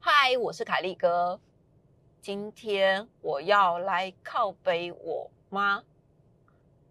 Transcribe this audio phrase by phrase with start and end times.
[0.00, 1.38] 嗨，我是凯利哥。
[2.20, 5.82] 今天我要来靠背我妈，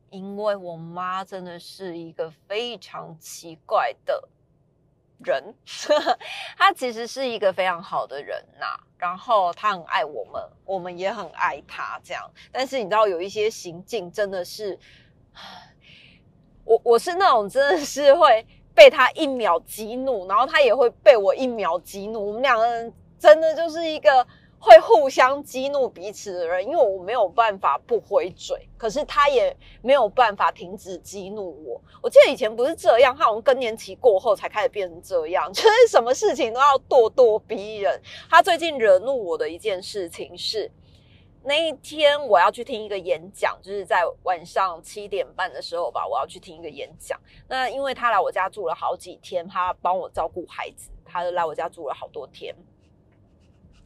[0.10, 4.28] 因为我妈真的是一个非常奇怪的
[5.24, 5.54] 人。
[6.58, 8.66] 他其实是一个非常好的人呐，
[8.98, 12.00] 然后他很爱我们，我们也很爱他。
[12.04, 14.78] 这样，但是你知道有一些行径真的是，
[16.64, 22.28] 我我是那种真的是会被他一秒激怒，然后他也会被我一秒激怒。
[22.28, 24.28] 我们两个人真的就是一个。
[24.60, 31.82] 会互相激怒彼此的人，因为我没有办法不回嘴，可是他也没有办法停止激怒我。
[32.02, 38.02] 我记得以前不是这样，他好像更年期过后才开始变成这样， 就是什么事情都要咄咄逼人。
[38.30, 40.70] 他最近惹怒我的一件事情是，
[41.44, 47.18] 那一天我要去听一个演讲，就是在晚上七点半的时候吧，我要去听一个演讲。
[47.48, 52.54] 那因为他来我家住了好几天，他帮我照顾孩子，他就来我家住了好多天。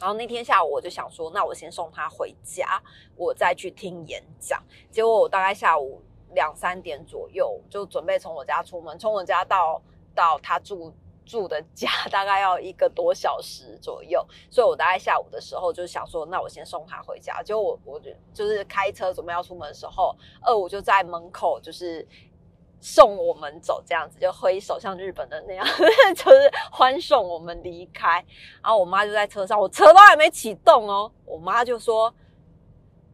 [0.04, 2.84] 然后那天下午我就想说，那我先送他回家，
[3.16, 4.62] 我再去听演讲。
[4.92, 6.02] 结果我大概下午
[6.34, 9.82] 两三点左右就准备从我家出门，从我家到
[10.14, 10.94] 到他住
[11.26, 17.42] 住的家大概要一个多小时左右，所以我大概下午的时候就想说，那我先送他回家。
[17.42, 22.06] 结果我我就就是开车准备要出门的时候，二五就在门口就是。
[22.84, 25.66] 送我们走，这样子就挥手，像日本的那样，
[26.14, 28.24] 就是欢送我们离开。
[28.62, 32.14] 然后我妈就在车上，我车都还没启动哦，我妈就说：“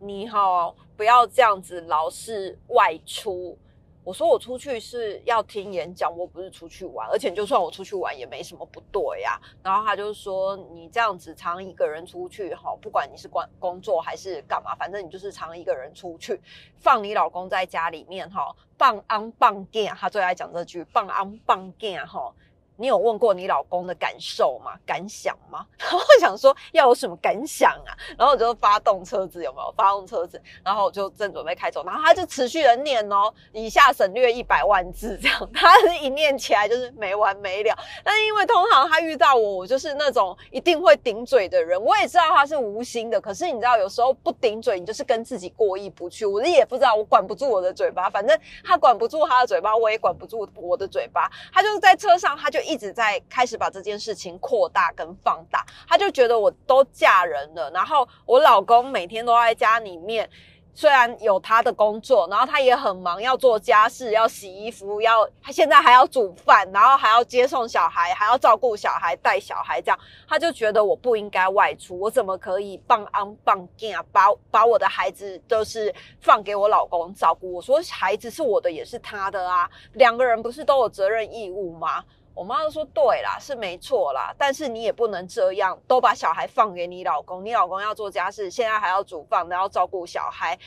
[0.02, 3.56] 你好，不要这样子，老是外出。”
[4.04, 9.40] 我说我出去是要听演讲，我不是出去玩，而且就算我出去玩也没什么不对呀。
[9.62, 16.42] 然后他就说你这样子常一个人出去哈，不管你是工工作还是干嘛，反正你就是常一个人出去，
[16.80, 22.34] 放你老公在家里面哈，棒安棒干，他最爱讲这句棒安棒干哈。
[22.80, 24.72] 你有问过你老公的感受吗？
[24.86, 25.66] 感想吗？
[25.78, 27.92] 然后想说要有什么感想啊？
[28.18, 30.42] 然后我就发动车子，有没有发动车子？
[30.64, 35.38] 然后我就正准备开走，然后他就持续的念哦，以下省略一百万字这样。
[35.54, 37.78] 他一念起来就是没完没了。
[38.02, 41.78] 但因为通常他遇到我，我就是那种一定会顶嘴的人。
[41.82, 46.26] 我也知道他是无心的，可是你知道有时候不顶嘴，你就是跟自己过意不去。
[46.26, 51.30] 我也不知道，我管不住我的嘴巴，反正他管不住他的嘴巴，我也管不住我的嘴巴。
[51.52, 52.58] 他就是在车上，他就。
[52.70, 60.30] 一直在开始把这件事情扩大跟放大，他就觉得我都嫁人了，然后我老公每天都在家里面，
[60.76, 77.52] 虽然有他的工作，然后他也很忙，要做家事，要洗衣服，要他现在还要煮饭，然后还要接送小孩，还要照顾小孩，带小孩，这样他就觉得我不应该外出，我怎么可以棒安棒干啊，把把我的孩子都是放给我老公照顾？
[77.54, 82.06] 我说孩子是我的，也是他的啊，两个人不是都有责任义务吗？
[82.36, 90.58] 我妈就说：“对啦，是没错啦，但是你也不能这样，都把小孩放给你老公，你老公要做家事，现在还要煮饭，然后照顾小孩，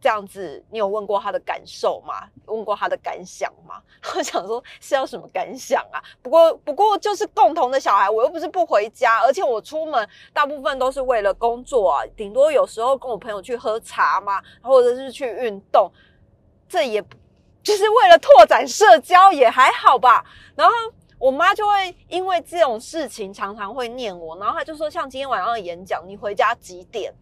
[0.00, 2.28] 这样子，你有问过他的感受吗？
[2.46, 3.80] 问过他的感想吗？
[4.16, 6.02] 我想说是要什么感想啊？
[6.20, 15.92] 不过，不过就是共同的小孩，我又不是不回家，而且我出门大部分都是为了工作啊，顶多有时候跟我朋友去喝茶嘛，或者是去运动，
[16.68, 17.00] 这也
[17.62, 20.24] 就是为了拓展社交，也还好吧。
[20.56, 20.74] 然后。”
[21.20, 27.12] 我妈就会因为这种事情常常会念我，然后她就说：“像今天晚上的演讲，你回家几点？”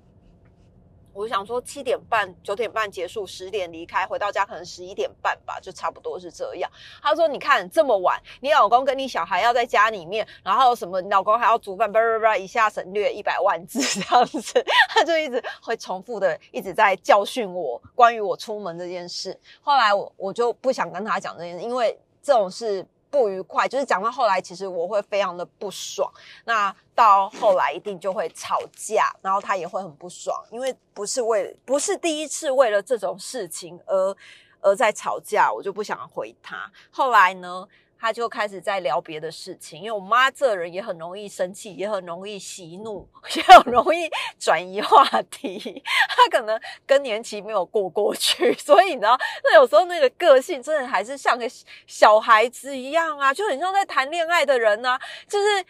[1.12, 6.70] 我想说七点半、九点半结束，十点离开，回到家可能十一点半吧，就差不多是这样。
[7.02, 19.36] 她说：“你看这么晚，你老公跟你小孩要在家里面，然后什么，你老公还要煮饭，叭叭叭，一下省略一百万字这样子。”他就一直会重复的一直在教训我关于我出门这件事。
[19.60, 22.86] 后来我我就不想跟他讲这件事，因为这种事。
[23.10, 26.10] 不愉快，就是讲到后来，其实我会非常的不爽。
[26.44, 34.16] 那到后来一定就会吵架，然后他也会很不爽，因为不是为不是第一次为了这种事情而
[34.60, 36.70] 而在吵架，我就不想回他。
[36.90, 37.66] 后来呢？
[38.00, 44.08] 他就开始在聊别的事情，因为我妈这人也很容易生气，也很容易喜怒， 也很容易
[44.38, 45.82] 转移话题。
[46.08, 51.44] 他可能更年期没有过过去， 所以呢，那有时候那个个性真的还是像个
[51.86, 54.96] 小孩子一样啊，就很像在谈恋爱的人呢。
[55.26, 55.60] 就是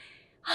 [0.42, 0.52] 啊，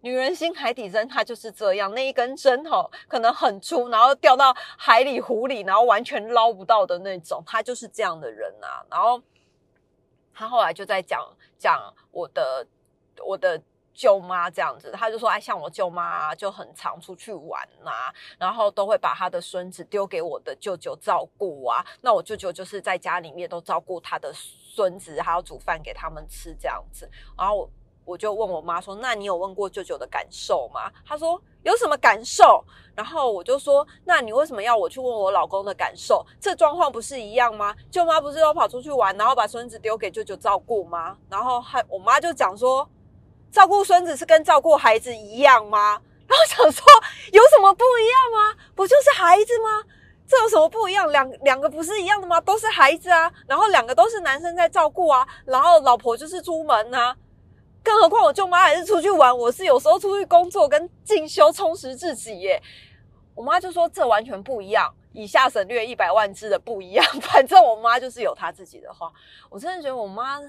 [0.00, 9.22] 女人心海底针，她就是这样，那一根针吼可能很粗，然后掉到海里湖里，然后完全捞不到的那种，她就是这样的人啊，然后。
[10.34, 11.20] 他后来就在讲
[11.58, 12.66] 讲我的
[13.24, 13.60] 我的
[13.94, 17.90] 舅妈这样子，他就说，哎，像我舅妈就很常出去玩呐，
[18.38, 21.84] 然后都会把他的孙子丢给我的舅舅照顾啊。
[22.00, 27.08] 那我舅舅就是在家里面都照顾他的孙子，还要煮饭给他们吃这样子。
[27.36, 27.68] 然后
[28.04, 30.90] 我就问我妈说，那你有问过舅舅的感受吗？
[31.06, 32.64] 她说有什么感受？
[32.94, 36.24] 然后我就说，那你为什么要我去问我老公的感受？
[36.40, 37.74] 这状况不是一样吗？
[37.90, 41.16] 舅妈不是都跑出去玩，然后把孙子丢给舅舅照顾吗？
[41.28, 42.88] 然后还我妈就讲说。
[43.50, 46.00] 照顾孙子是跟照顾孩子一样吗？
[46.26, 46.82] 然后想说
[47.32, 48.58] 有什么不一样吗？
[48.74, 49.84] 不就是孩子吗？
[50.26, 51.12] 这有什么不一样？
[51.12, 52.40] 两两个不是一样的吗？
[52.40, 57.14] 都是孩子啊，然后两个都是男生在照顾啊，然后老婆就是出门啊，
[57.82, 62.62] 更何况我舅妈还是出去玩，我是有时候出去工作跟进修充实自己耶。
[63.34, 69.12] 我妈就说这完全不一样，以下省略一百万字的不一样， 反正我妈就是有她自己的话，
[69.50, 70.40] 我真的觉得我妈。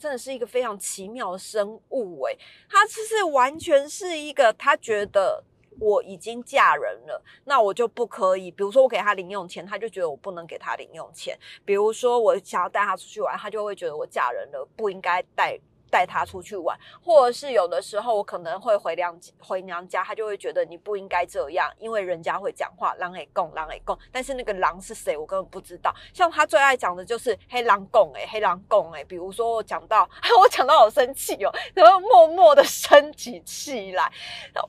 [0.00, 2.38] 真的是一个非常奇妙的生物诶，
[2.70, 5.42] 她就是完全是一个，她觉得
[5.80, 8.48] 我已经嫁人了，那我就不可以。
[8.48, 15.58] 比如说我给她零用钱，她就觉得我不能给她零用钱；比如说我想要带她出去玩，她就会觉得我嫁人了，不应该带。
[15.90, 25.94] 带他出去玩，或者是有的时候我可能会回娘回娘家，他就会觉得你不应该这样，因为人家会讲话，狼诶共，狼诶共，但是那个狼是谁，我根本不知道。
[26.12, 30.08] 像他最爱讲的就是黑狼共，诶黑狼共，诶比如说我讲到，
[30.40, 34.10] 我讲到好生气哦，然后默默的生起气来。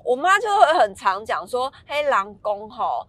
[0.04, 3.08] 我妈就会很常讲说黑狼公吼，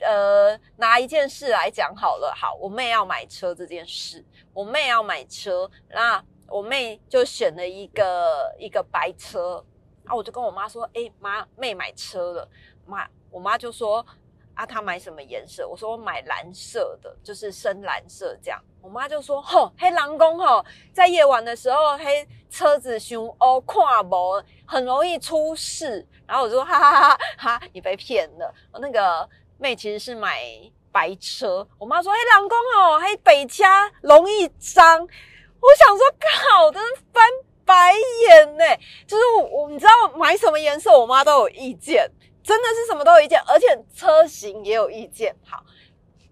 [0.00, 6.22] 呃，拿一件事来讲好了，好，我妹要买车这件事，我妹要买车，那。
[6.48, 9.64] 我妹就选了一个一个白车，
[10.04, 12.48] 啊，我就跟我妈说：“哎，妈，妹买车了。”
[12.86, 14.04] 妈，我妈就说
[14.54, 29.28] ：“啊，她买什么颜色？”我说：“我买蓝色的，就是深蓝色这样。”我妈就说：“吼，黑狼公吼，在夜晚的时候，黑车子凶哦，跨模很容易出事。”然后我就说：“哈哈哈哈，你被骗了。”我那个
[29.58, 30.40] 妹其实是买
[30.92, 31.66] 白车。
[31.76, 35.06] 我妈说：“黑狼公哦，黑北家容易脏。”
[35.66, 36.80] 我想说，靠，真
[37.12, 37.28] 翻
[37.64, 38.64] 白眼呢！
[39.06, 42.08] 就是我，你知道买什么颜色，我妈都有意见，
[42.42, 45.34] 真的是什么都有意见，而且车型也有意见。
[45.44, 45.62] 好，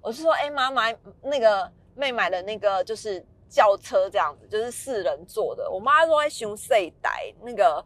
[0.01, 5.69] 我是说，哎，妈买那个妹买的那个就是轿车这样子，就是四人座的。
[5.69, 7.85] 我妈说，哎，熊岁代那个。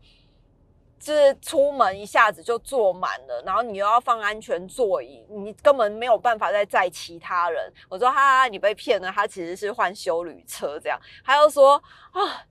[0.98, 7.72] 就是出门一下子就坐满了，然后你又要放安全座椅，你根本没有办法再载其他人。
[7.88, 11.00] 我说哈，你被骗了，他其实是换修旅车这样。
[11.24, 12.46] 他又说啊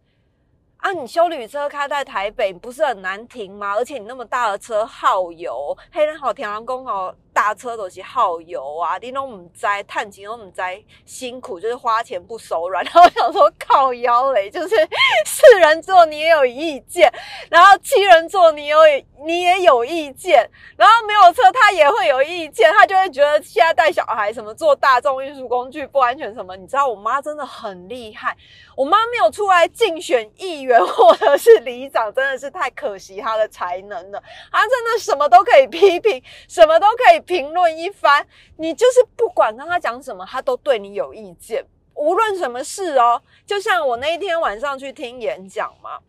[0.77, 3.73] 啊，你修旅车开在台北不是很难停吗？
[3.75, 7.13] 而且你那么大的车耗油，黑人好田阳公好。
[7.37, 10.59] 大车都是耗油啊，你都唔知，探钱都唔知，
[11.05, 12.83] 辛苦就是花钱不手软。
[12.83, 14.75] 然后想说靠腰嘞， 就是
[15.23, 17.13] 四人座你也有意见，
[17.51, 18.79] 然后七人座你有
[19.23, 26.57] 你也有意见，然后没有车他也会有意见，他就会觉得现在带小孩什么坐大众运输工具不安全什么。
[26.57, 28.35] 你知道我妈真的很厉害，
[28.75, 34.19] 我妈没有出来竞选议员或者是里长，真的是太可惜她的才能了。
[34.51, 36.19] 她真的什么都可以批评，
[36.49, 37.26] 什么都可以。
[37.27, 38.25] 评论一番，
[38.55, 41.63] 你就是不管跟他讲什么，他都对你有意见。
[41.93, 45.99] 无论什么事哦，就像我那一天晚上去听演讲嘛，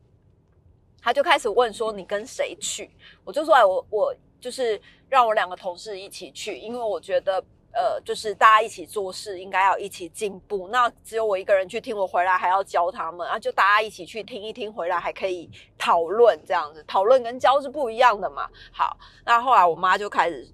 [1.02, 2.90] 他就开始问说你跟谁去？
[3.24, 7.42] 我就说哎，我我就是让我两个同事一起去，因为我觉得
[7.72, 10.68] 呃，就是大家一起做事应该要一起进步。
[10.68, 16.84] 那只有我一个人去听，我回来还要教他们啊，就大家一起去听一听，回来还可以讨论这样子。
[16.86, 18.46] 讨论跟教是不一样的嘛。
[18.70, 20.46] 好，那后来我妈就开始。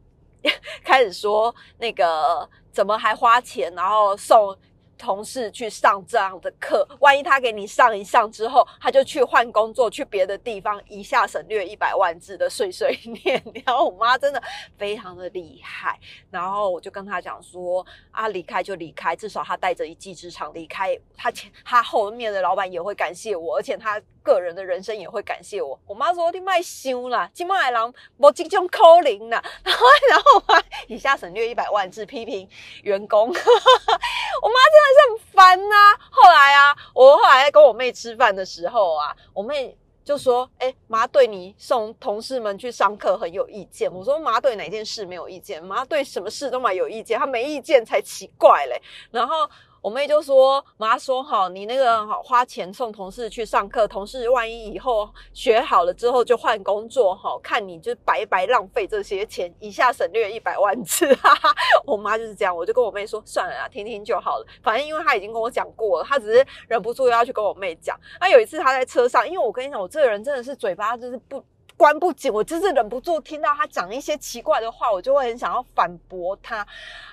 [0.85, 4.57] 开始说那个怎么还花钱，然后送
[4.99, 6.87] 同事去上这样的课？
[7.01, 13.43] 万一他给你上一上之后，他就去换工作，去别的地方，一下省略一百万字的碎碎念。
[13.65, 14.43] 然后我妈真的
[14.77, 15.99] 非常的厉害，
[16.31, 24.01] 然后我就跟他讲说啊，离开就离开，至少他带着一技之长离开，他前他后面的老板也会感谢我，而且他。
[24.25, 25.79] 个人的人生也会感谢我。
[25.87, 29.39] 我妈说：“你卖羞啦，金麦郎我这种可怜啦。
[29.63, 32.49] ”然后，然后我妈以下省略一百万字批评
[32.85, 33.29] 员工。
[33.29, 35.75] 我妈真的是很烦呐。
[36.11, 45.63] 后来啊，我后来跟我妹吃饭的时候啊，我妹就说：“哎，妈对你送同事们去上课很有意见。”我说：“妈对哪件事没有意见？
[45.63, 49.49] 妈对什么事都蛮有意见，她没意见才奇怪嘞。”然后。
[49.85, 61.13] 我妹就说：“妈说哈，你那个花钱送同事去上课，同事万一以后学好了之后就换工作哈，看你就白白浪费这些钱，一下省略一百万次。
[61.21, 64.47] ”哈哈，我妈就是这样，我就跟我妹说：“算了啊，听听就好了。
[64.63, 67.95] 反正因为她已经跟我讲过了，她只是忍不住又要去跟我妹讲。
[68.19, 71.45] 那有一次她在车上，因为我跟你讲，我这个人真的是嘴巴就是不。”
[71.77, 76.65] 关不紧，我就是忍不住听到他讲一些奇怪的话，我就会很想要反驳他。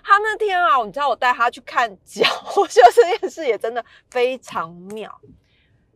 [0.04, 5.20] 他那天啊，你知道我带他去看脚， 我觉得这件事也真的非常妙。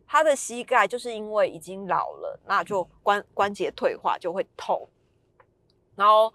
[0.06, 4.88] 他的膝盖就是因为已经老了，那就关关节退化就会痛。
[5.94, 6.32] 然后，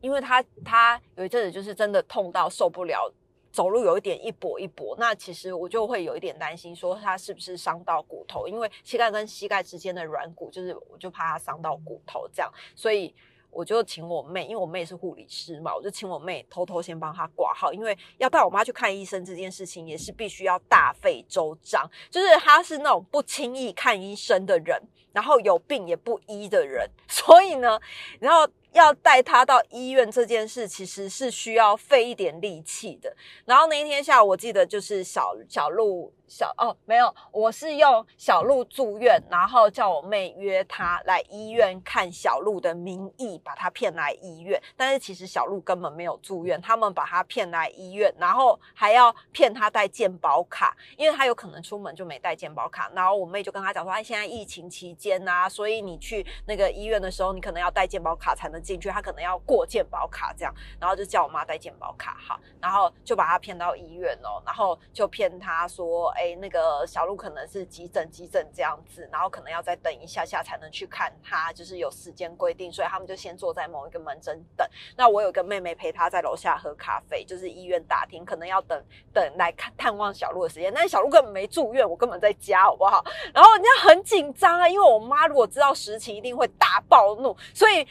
[0.00, 3.10] 因为他他有一阵子就是真的痛到受不了。
[3.54, 8.48] 走路有一点一跛一跛，那其实我就会有一点担心，说他是不是伤到骨头？
[8.48, 13.14] 因为膝盖跟膝盖之间的软骨，就是我就怕他伤到骨头这样，所以
[13.52, 24.82] 我就请我妹，因为我妹是护理师嘛，我就请我妹偷偷先帮他挂号，因为要带我妈去看医生这件事情也是必须要大费周章，就是他是那种不轻易看医生的人，
[25.14, 27.80] 然后有病也不医的人， 所以呢，
[28.20, 28.46] 然后。
[28.74, 33.16] 要带他到医院这件事，其实是需要费一点力气的。
[33.44, 36.12] 然后那一天下午，我记得就是小小鹿。
[36.26, 44.60] 小哦，没有，我是用小鹿住院，然后叫我妹约他来医院看小鹿的名义，把他骗来医院。
[44.74, 52.90] 但是其实小鹿根本没有住院，他们把他骗来医院，然后还要骗他带健保卡，因为他有可能出门就没带健保卡。
[52.96, 60.54] 然后我妹就跟他讲说，哎，现在疫情期间间呐，所以你去那个医院的时候，你可能要带健保卡才能进去，他可能要过健保卡这样。
[60.80, 66.08] 然后就叫我妈带健保卡，好，然后就把他骗到医院哦，然后就骗他说。
[66.14, 74.64] 哎，那个小鹿可能是急诊，急诊这样子，然后可能要再等一下下才能去看他，就是有时间规定，所以他们就先坐在某一个门诊等。
[74.96, 78.80] 那我有个妹妹陪他在楼下喝咖啡，就是医院大厅，可能要等
[79.12, 80.72] 等来看探望小鹿的时间。
[80.72, 83.04] 但是小鹿根本没住院，我根本在家，好不好？
[83.32, 87.86] 然后人家很紧张啊，因为我我妈如果知道实情，一定会大暴怒，所以。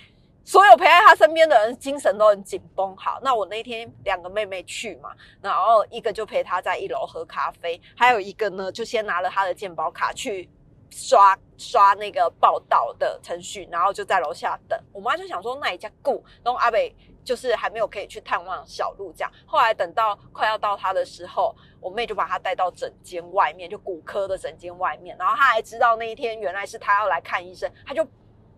[0.45, 2.93] 所有陪在她身边的人精神都很紧绷。
[2.97, 5.09] 好，那我那天两个妹妹去嘛，
[5.41, 10.49] 然后一个就陪她在一楼喝咖啡，还有一个呢就先拿了她的健保卡去
[10.89, 14.77] 刷刷那个报道的程序，然后就在楼下等。
[14.91, 16.93] 我妈就想说，那一家顾，然后阿北
[17.23, 19.31] 就是还没有可以去探望小鹿这样。
[19.45, 28.07] 后来等到快要到他的时候，我妹就把他带到诊间外面，就骨科的诊间外面，然后他还知道那一天原来是他要来看医生，他就。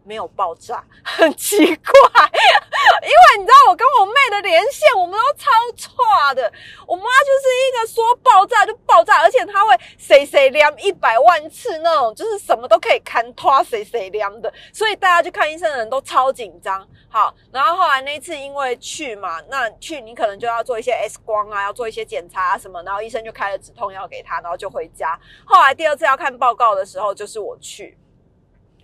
[0.07, 2.31] 没有爆炸，很奇怪，
[3.01, 6.51] 因为你知道我跟我妹的连线，我们都超差的。
[6.87, 14.51] 我妈就是一个说爆炸就爆炸，而且她会谁谁量一百万次那种，就是什么都可以看拖谁谁量的。
[14.73, 16.87] 所以大家去看医生的人都超紧张。
[17.09, 25.17] 好，然后后来那次因为去嘛，那去你可能就要做一些 X 光啊，要做一些检查啊什么，然后医生就开了止痛药给他，然后就回家。
[25.45, 27.97] 后来第二次要看报告的时候，就是我去。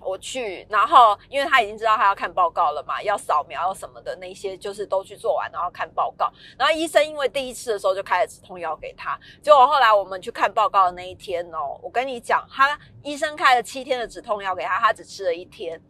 [0.04, 6.32] 我去，然后因为他已经知道他要看报告了嘛，要扫描什么的那些，就是都去做完，然后看报告。
[6.58, 15.82] 然后医生因为第一次的时候就开了止痛药给他，结果后来我们去看报告的那一天哦，我跟你讲，他医生开了七天的止痛药给他，他只吃了一天。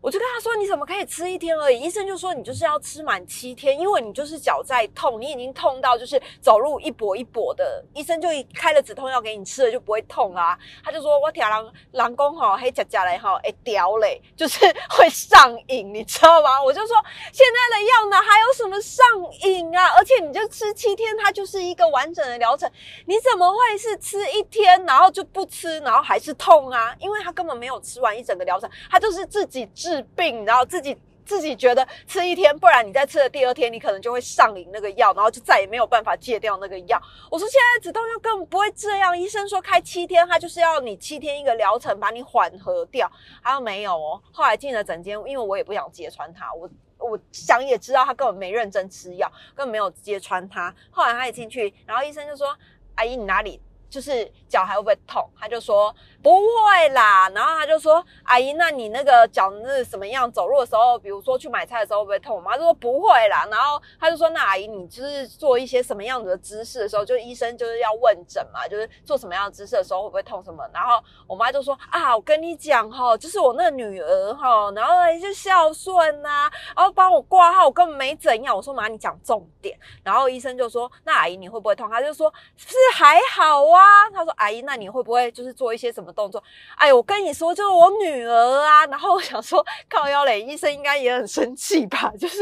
[0.00, 7.84] 我就跟他说：“你怎么可以吃一天而已？”医生就说：“你就是要吃满七天，因为你就是脚在痛，你已经痛到就是走路一跛一跛的。
[7.94, 16.96] 医生就开了止痛药给你吃了，就不会痛啦。”他就说：“我听人人讲吼，黑夹夹嘞吼，会掉嘞，就是 会上瘾，你知道吗？”我就说
[17.30, 19.06] ：“现在的药呢，还有什么上
[19.42, 19.88] 瘾啊？
[19.98, 22.70] 而且你就吃七天，它就是一个完整的疗程，
[23.04, 26.96] 你怎么会是吃一天然后就不吃，然后还是痛啊？
[26.98, 37.00] 因为他根本没有吃完一整个疗程，他就是自己治。”治病，然后自己自己觉得吃一天，不然你再吃的第二天，你可能就会上瘾那个药，然后就再也没有办法戒掉那个药。
[37.28, 43.10] 我说现在止痛药根本不会这样，医生说开七天，他就是要你七天一个疗程把你缓和掉。
[43.42, 50.72] 他说没有哦，后来进了诊间，因为我也不想揭穿他，我我想也知道他根本没认真吃药，根本没有揭穿他。
[50.90, 52.56] 后来他一进去，然后医生就说
[52.94, 55.28] ：“阿姨，你哪里？”就是脚还会不会痛？
[55.38, 57.28] 他就说不会啦。
[57.30, 60.30] 然后他就说：“阿姨，那你那个脚是什么样？
[60.30, 63.46] 走路的时候，比如说去买菜的时候会不会痛？”我妈就说不会啦。
[63.50, 84.10] 然后他就说：“那阿姨，你就是做一些什么样子的姿势的时候，就医生就是要问诊嘛，就是做什么样的姿势的时候会不会痛什么？”然后我妈就说：“啊，我跟你讲哈，就是我那个女儿哈，然后就孝顺呐，然后帮我挂号，我根本没怎样。”我说：“妈，你讲重点。”然后医生就说：“那阿姨你会不会痛？”他就说：“是还好啊。”啊。
[84.12, 86.42] 他说：“阿姨，那你会不会就是做一些什么动作？”
[86.76, 88.84] 哎，我跟你说，就是我女儿啊。
[88.86, 92.12] 然后我想说，靠腰嘞，医生应该也很生气吧？
[92.18, 92.38] 就是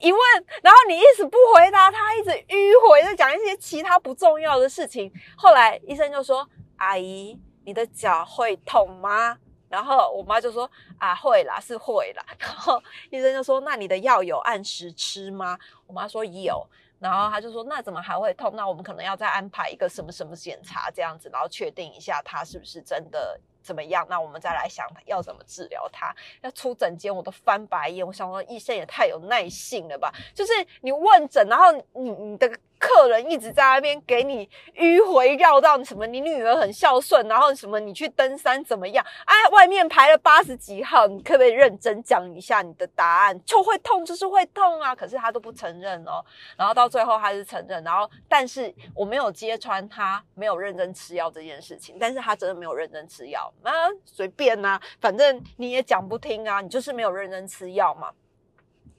[0.00, 0.20] 一问，
[0.62, 5.12] 然后你一直不回答他，一直迂回的讲一些其他不重要的事情。
[5.36, 9.38] 后来医生就说：“阿姨，你的脚会痛吗？”
[9.68, 16.64] 然后我妈就说：“啊，会啦，是会啦。”然后医生就说：“那你的药有按时吃吗？”我妈说：“有。”
[17.04, 18.50] 然后他就说：“那怎么还会痛？
[18.56, 24.06] 那我们可能要再安排一个什么什么检查这样子，然后确定一下他是不是真的。”怎么样？
[24.10, 26.14] 那我们再来想要怎么治疗他。
[26.42, 28.06] 要出诊间，我都翻白眼。
[28.06, 30.12] 我想说，医生也太有耐性了吧？
[30.34, 30.52] 就是
[30.82, 32.46] 你问诊，然后你你的
[32.78, 39.02] 客人一直在那边给你迂回绕道，什么你女儿很孝顺，然后什么你去登山怎么样？
[39.24, 43.44] 哎，外面排了八十几号，你可不可以认真讲一下你的答案？
[43.46, 44.94] 就会痛，就是会痛啊！
[44.94, 46.22] 可是他都不承认哦。
[46.58, 53.50] 然后到最后还是承认，然后但是我没有揭穿他没有认真吃药这件事情，但是他真的没有认真吃药。
[53.62, 53.72] 啊，
[54.04, 58.10] 随便呐，反正你也讲不听啊，你就是没有认真吃药嘛。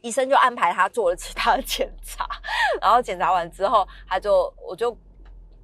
[0.01, 2.27] 医生就安排他做了其他的检查，
[2.79, 4.95] 然后检查完之后，他就我就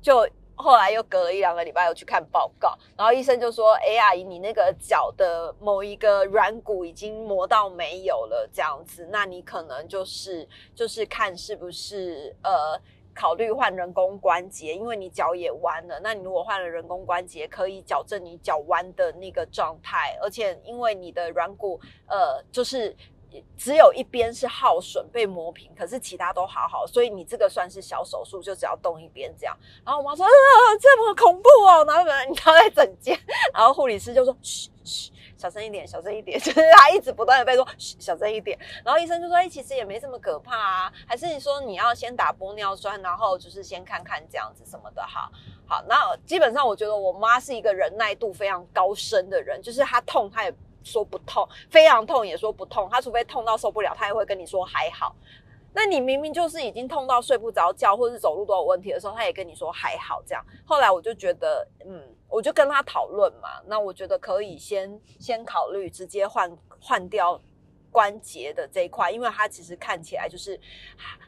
[0.02, 12.80] 就后来又隔了一两个礼拜又去看报告，然后医生就说：“哎，阿姨，你那个脚的某一个软骨已经磨到没有了，这样子，那你可能就是就是看是不是呃。”
[13.14, 16.00] 考虑换人工关节，因为你脚也弯了。
[16.02, 20.18] 那你如果换了人工关节，可以矫正你脚弯的那个状态。
[20.22, 22.96] 而且因为你的软骨，呃，就是
[23.58, 29.58] 只有一边是耗损被磨平，可是其他都好好，所以你这个算是小手术，就只要动一边这样。
[29.86, 30.30] 然后我妈说：“啊，
[30.80, 33.18] 这么恐怖哦！”然后你要在整间，
[33.54, 35.12] 然后护理师就说：“嘘嘘。”
[35.42, 45.32] 小声一点，小声一点， 就是他一直不断的被说嘘小声一点，然后医生就说：“哎，其实也没这么可怕啊，还是你说你要先打玻尿酸，然后就是先看看这样子什么的。”哈，
[45.68, 55.16] 好，那基本上我觉得我妈是一个忍耐度非常高深的人，就是她痛她也说不痛，非常痛也说不痛，他除非痛到受不了，他也会跟你说还好。
[55.74, 60.46] 那你明明就是已经痛到睡不着觉，或是走路都有问题的时候，他也跟你说还好这样。
[60.66, 63.62] 后来我就觉得，嗯，我就跟他讨论嘛。
[63.66, 67.40] 那我觉得可以先先考虑直接换换掉
[67.90, 70.60] 关节的这一块，因为他其实看起来就是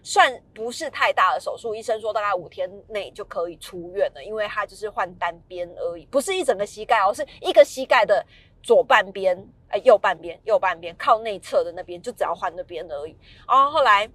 [0.04, 1.74] 算不是太大的手术。
[1.74, 8.26] 医生说大概五天内就可以出院了，因为他就是换单边而已，不是一整个膝盖哦，是一个膝盖的
[8.64, 13.16] 左半边，哎，右半边，右半边靠内侧的那边，就只要换那边而已。
[13.48, 14.10] 然后后来。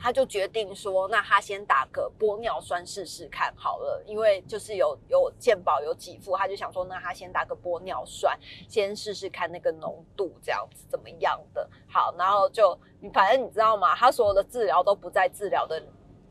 [0.00, 11.68] 他就决定说，那他先打个玻尿酸试试看好了，因为就是有有健保有给付，他就想说，那他先打个玻尿酸，先试试看那个浓度这样子怎么样的。
[11.88, 12.78] 好，然后就
[13.12, 13.92] 反正你知道吗？
[13.96, 15.82] 他所有的治疗都不在治疗的。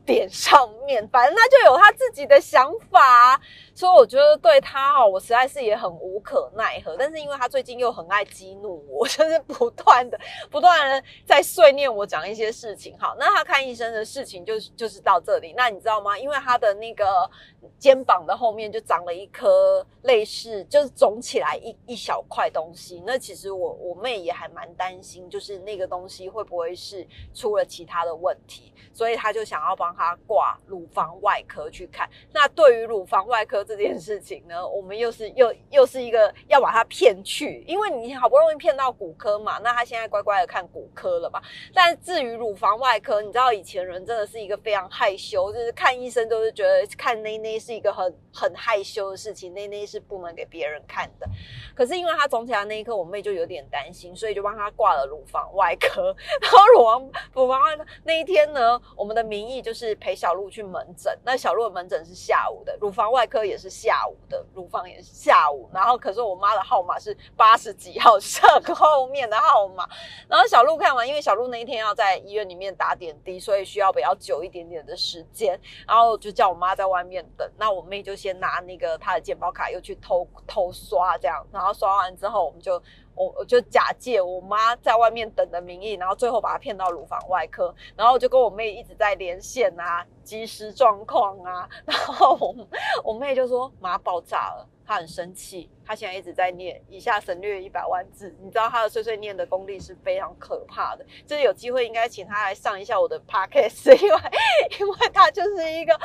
[0.08, 3.38] 点上面，反正他就有他自己的想法，
[3.74, 6.96] 所以我觉得对他哦，我实在是也很无可奈何。
[6.96, 10.18] 但是因为他最近又很爱激怒我， 就是不断的、
[10.50, 12.98] 不断的在碎念我讲一些事情。
[12.98, 15.52] 好，那他看医生的事情就就是到这里。
[15.54, 16.18] 那你知道吗？
[16.18, 17.30] 因为他的那个
[17.78, 23.02] 肩膀的后面就长了一颗类似，就是肿起来一一小块东西。
[23.06, 29.97] 那其实我我妹也还蛮担心，就是那个东西会不会是出了其他的问题，所以他就想要帮。
[29.98, 41.42] 他挂乳房外科去看，那对于乳房外科这件事情呢，我们又是又又是一个要把他骗去，因为你好不容易骗到骨科嘛，那他现在乖乖的看骨科了吧？
[41.74, 51.26] 但至于乳房外科，你知道以前人真的是一个非常害羞，就是看医生都是觉得看内内是一个很很害羞的事情，内内是不能给别人看的。
[51.74, 56.14] 可是因为他肿起来那一刻，我妹就有点担心，所以就帮他挂了乳房外科。
[56.40, 59.87] 然后乳房乳房外科那一天呢，我们的名义就是。
[59.96, 65.68] 陪小鹿去门诊，那小鹿的门诊是下午的，乳房外科也是下午的，乳房也是下午。
[65.72, 69.88] 然后可是我妈的号码是八十几号，上后面的号码。
[70.28, 75.60] 然后小鹿看完，因为小鹿那一天要在医院里面打点滴，所以需要比较久一点点的时间。
[75.86, 77.50] 然后就叫我妈在外面等。
[77.56, 81.46] 那我妹就先拿那个她的健保卡，又去偷偷刷这样。
[81.52, 82.82] 然后刷完之后，我们就。
[83.18, 92.54] 我我就假借我妈在外面等的名义，然后最后把她骗到乳房外科，然后我就跟我妹一直在连线啊，及时状况啊，然后我
[93.02, 104.20] 我妹就说妈爆炸了，她很生气，她现在一直在念以下省略一百万字，你知道她的碎碎念的功力是非常可怕的，就是有机会应该请她来上一下我的 podcast，因为
[104.78, 105.98] 因为她就是一个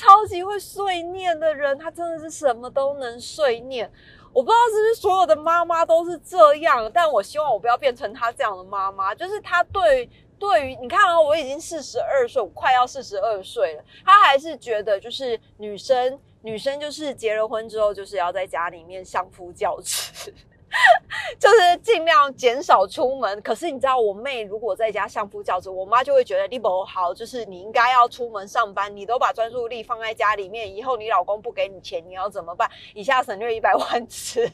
[0.00, 3.92] 超级会碎念的人，她真的是什么都能碎念。
[4.32, 9.14] 我不知道是不是所有的妈妈都是这样，但我希望我不要变成她这样的妈妈。
[9.14, 10.08] 就是她对
[10.38, 20.32] 对于你看啊，我已经四十二岁，我快要四十二岁了，她还是觉得就是女生女生就是结了婚之后，就是要在家里面相夫教子。
[21.38, 32.70] 就是尽量减少出门，可是你知道，我妹如果在家相夫教子，我妈就会觉得你不好，就是你应该要出门上班，你都把专注力放在家里面，以后你老公不给你钱，你要怎么办？
[32.94, 34.46] 以下省略一百万字。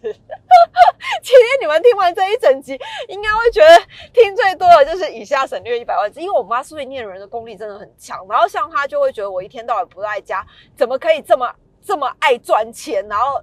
[1.22, 3.76] 今天你们听完这一整集，应该会觉得
[4.12, 11.52] 听最多的就是以下省略一百万字，因为我妈碎念人的功力真的很强，然后像她就会觉得我一天到晚不在家，怎么可以这么
[11.84, 13.42] 这么爱赚钱，然后。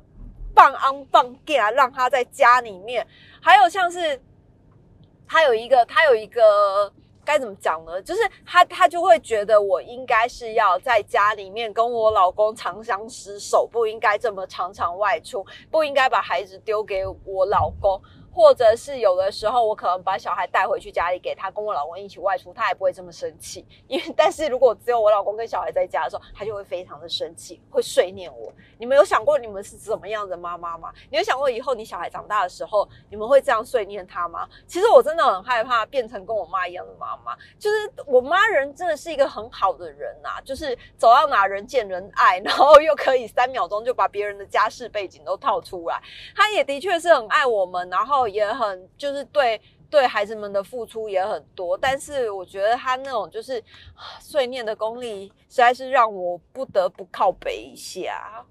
[0.55, 3.05] 放安放假，让他在家里面。
[3.41, 4.21] 还有像是
[5.27, 6.91] 他有一个，他有一个
[7.25, 8.01] 该怎么讲呢？
[8.01, 18.01] 就是他他就会觉得我应该是要在家里面跟我老公长相厮守，不应该这么常常外出，不应该把孩子丢给我老公。
[18.33, 23.65] 或者是有的时候，我可能把小孩带回去家里，给他跟我老公一起外出，他也不会这么生气。
[23.87, 28.51] 因为，但是如果只有我老公跟小孩在家的时候，他就会非常的生气，会碎念我。
[28.79, 30.91] 你们有想过你们是怎么样的妈妈吗？
[31.09, 34.49] 你有想过以后你小孩长大的时候，你们会这样碎念他吗？
[34.67, 37.35] 其实我真的很害怕变成跟我妈一样的妈妈。
[37.59, 46.01] 就是我妈人真的是一个很好的人呐，就是走到哪人见人爱，然后又可以三秒钟就把别人的家世背景都套出来。
[46.35, 49.59] 她也的确是很爱我们，然后也很就是对
[49.89, 53.63] 对孩子们的付出也很多，但是我觉得他那种就是
[54.19, 58.45] 碎念的功力，实在是让我不得不靠北一下。